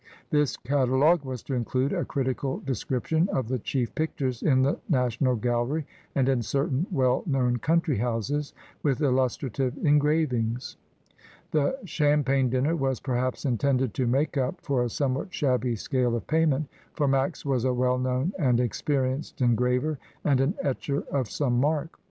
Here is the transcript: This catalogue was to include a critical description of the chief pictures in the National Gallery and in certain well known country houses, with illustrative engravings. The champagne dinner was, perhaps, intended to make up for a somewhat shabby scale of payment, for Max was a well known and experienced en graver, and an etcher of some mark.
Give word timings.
This 0.31 0.57
catalogue 0.57 1.23
was 1.23 1.43
to 1.43 1.53
include 1.53 1.93
a 1.93 2.03
critical 2.05 2.57
description 2.61 3.29
of 3.29 3.49
the 3.49 3.59
chief 3.59 3.93
pictures 3.93 4.41
in 4.41 4.63
the 4.63 4.79
National 4.89 5.35
Gallery 5.35 5.85
and 6.15 6.27
in 6.27 6.41
certain 6.41 6.87
well 6.89 7.21
known 7.27 7.57
country 7.57 7.99
houses, 7.99 8.51
with 8.81 8.99
illustrative 8.99 9.77
engravings. 9.85 10.75
The 11.51 11.77
champagne 11.85 12.49
dinner 12.49 12.75
was, 12.75 12.99
perhaps, 12.99 13.45
intended 13.45 13.93
to 13.93 14.07
make 14.07 14.37
up 14.37 14.59
for 14.61 14.81
a 14.83 14.89
somewhat 14.89 15.31
shabby 15.35 15.75
scale 15.75 16.15
of 16.15 16.25
payment, 16.25 16.67
for 16.93 17.07
Max 17.07 17.45
was 17.45 17.63
a 17.63 17.71
well 17.71 17.99
known 17.99 18.33
and 18.39 18.59
experienced 18.59 19.39
en 19.39 19.53
graver, 19.53 19.99
and 20.23 20.41
an 20.41 20.55
etcher 20.63 21.03
of 21.11 21.29
some 21.29 21.59
mark. 21.59 21.99